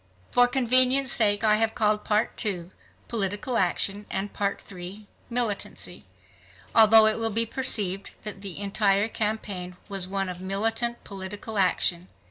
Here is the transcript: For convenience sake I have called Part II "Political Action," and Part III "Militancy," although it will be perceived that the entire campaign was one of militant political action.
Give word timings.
For 0.31 0.47
convenience 0.47 1.11
sake 1.11 1.43
I 1.43 1.57
have 1.57 1.75
called 1.75 2.03
Part 2.03 2.43
II 2.43 2.71
"Political 3.07 3.55
Action," 3.59 4.07
and 4.09 4.33
Part 4.33 4.63
III 4.71 5.07
"Militancy," 5.29 6.05
although 6.73 7.05
it 7.05 7.19
will 7.19 7.29
be 7.29 7.45
perceived 7.45 8.15
that 8.23 8.41
the 8.41 8.57
entire 8.59 9.07
campaign 9.07 9.77
was 9.89 10.07
one 10.07 10.27
of 10.27 10.41
militant 10.41 11.03
political 11.03 11.59
action. 11.59 12.07